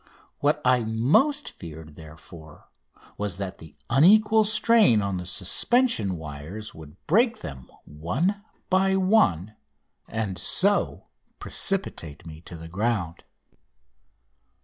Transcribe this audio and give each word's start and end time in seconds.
What 0.39 0.63
I 0.65 0.83
most 0.83 1.47
feared, 1.51 1.93
therefore, 1.93 2.69
was 3.19 3.37
that 3.37 3.59
the 3.59 3.75
unequal 3.87 4.43
strain 4.45 4.99
on 4.99 5.17
the 5.17 5.27
suspension 5.27 6.17
wires 6.17 6.73
would 6.73 6.97
break 7.05 7.41
them 7.41 7.69
one 7.85 8.43
by 8.71 8.95
one 8.95 9.57
and 10.07 10.39
so 10.39 11.05
precipitate 11.37 12.25
me 12.25 12.41
to 12.45 12.57
the 12.57 12.67
ground. 12.67 13.23